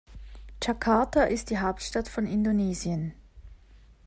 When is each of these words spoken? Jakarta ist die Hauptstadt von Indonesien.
Jakarta 0.61 1.25
ist 1.25 1.51
die 1.51 1.59
Hauptstadt 1.59 2.07
von 2.09 2.25
Indonesien. 2.25 3.13